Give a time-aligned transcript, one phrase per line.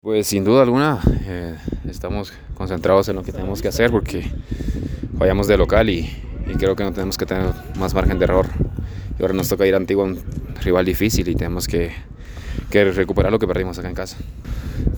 [0.00, 1.56] Pues sin duda alguna eh,
[1.90, 4.30] estamos concentrados en lo que tenemos que hacer porque
[5.18, 6.08] fallamos de local y,
[6.56, 8.46] creo que no tenemos que tener más margen de error.
[9.18, 10.20] Y ahora nos toca ir a Antigua, un
[10.62, 11.90] rival difícil y tenemos que,
[12.70, 14.16] recuperar lo que perdimos acá en casa.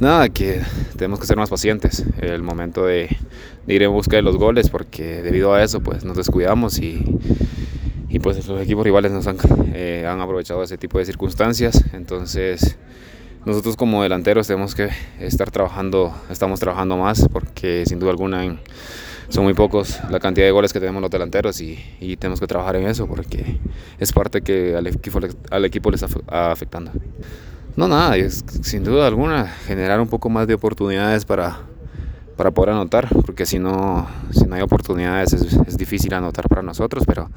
[0.00, 0.60] Nada, que
[0.98, 2.04] tenemos que ser más pacientes.
[2.20, 3.08] El momento de,
[3.68, 7.02] ir en busca de los goles porque debido a eso pues nos descuidamos y,
[8.22, 9.38] pues los equipos rivales nos han,
[9.72, 11.84] eh, han aprovechado ese tipo de circunstancias.
[11.94, 12.76] Entonces
[13.44, 18.44] nosotros como delanteros tenemos que estar trabajando, estamos trabajando más porque sin duda alguna
[19.30, 21.78] son muy pocos la cantidad de goles que tenemos los delanteros y,
[22.18, 23.58] tenemos que trabajar en eso porque
[23.98, 25.20] es parte que al equipo,
[25.50, 26.90] al equipo le está afectando.
[27.76, 31.60] No, nada, es, sin duda alguna generar un poco más de oportunidades para,
[32.36, 37.04] para poder anotar, porque si no, si no hay oportunidades es, difícil anotar para nosotros,
[37.06, 37.30] pero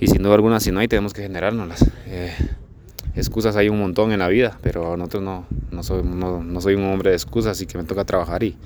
[0.00, 1.86] y sin duda alguna si no hay tenemos que generárnoslas.
[2.06, 2.34] Eh,
[3.14, 6.84] excusas hay un montón en la vida, pero nosotros no, no, soy, no, soy un
[6.84, 8.56] hombre de excusas, así que me toca trabajar y,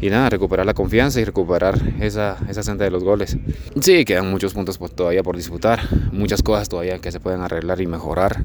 [0.00, 3.36] y nada, recuperar la confianza y recuperar esa, esa senda de los goles.
[3.80, 5.80] Sí, quedan muchos puntos todavía por disputar,
[6.12, 8.44] muchas cosas todavía que se pueden arreglar y mejorar.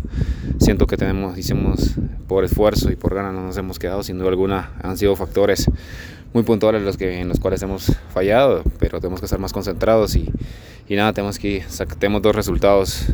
[0.59, 1.95] Siento que tenemos, hicimos
[2.27, 5.69] por esfuerzo y por ganas no nos hemos quedado, sin duda alguna han sido factores
[6.33, 10.15] muy puntuales los que, en los cuales hemos fallado, pero tenemos que estar más concentrados
[10.15, 10.29] y,
[10.87, 11.63] y nada, tenemos que
[11.97, 13.05] tenemos dos resultados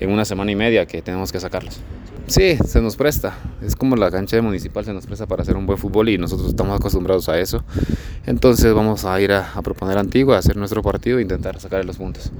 [0.00, 1.80] en una semana y media que tenemos que sacarlos.
[2.28, 3.38] Sí, se nos presta.
[3.62, 6.18] Es como la cancha de municipal, se nos presta para hacer un buen fútbol y
[6.18, 7.64] nosotros estamos acostumbrados a eso.
[8.26, 11.96] Entonces vamos a ir a, proponer Antigua, a hacer nuestro partido e intentar sacar los
[11.96, 12.30] puntos.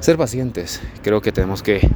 [0.00, 0.80] Ser pacientes.
[1.02, 1.86] Creo que tenemos que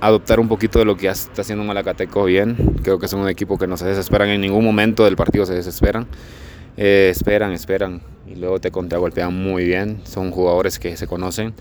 [0.00, 2.56] adoptar un poquito de lo que está haciendo Malacateco bien.
[2.82, 5.52] Creo que son un equipo que no se desesperan en ningún momento del partido, se
[5.52, 6.06] desesperan.
[6.78, 10.00] Eh, esperan, esperan y luego te contragolpean muy bien.
[10.04, 11.52] Son jugadores que se conocen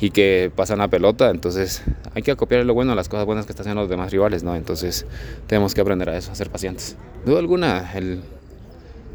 [0.00, 1.82] y que pasan la pelota, entonces
[2.14, 4.54] hay que copiar lo bueno, las cosas buenas que están haciendo los demás rivales, ¿no?
[4.54, 5.06] Entonces
[5.46, 6.96] tenemos que aprender a eso, a ser pacientes.
[7.24, 8.20] Duda alguna, el,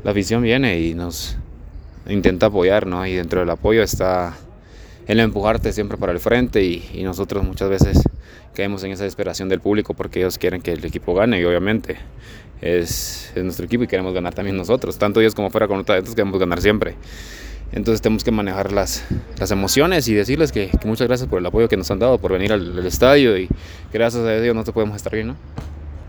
[0.03, 1.38] la afición viene y nos
[2.08, 3.06] intenta apoyar, ¿no?
[3.08, 4.36] Y dentro del apoyo está
[5.08, 8.02] el empujarte siempre para el frente y, nosotros muchas veces
[8.53, 11.97] caemos en esa desesperación del público porque ellos quieren que el equipo gane y obviamente
[12.62, 16.16] es, es nuestro equipo y queremos ganar también nosotros, tanto ellos como fuera con otros
[16.16, 16.96] queremos ganar siempre.
[17.73, 19.03] Entonces tenemos que manejar las,
[19.39, 22.31] las emociones y decirles que, muchas gracias por el apoyo que nos han dado, por
[22.31, 23.50] venir al, al estadio y
[23.91, 25.35] gracias a Dios no te podemos estar bien, ¿no?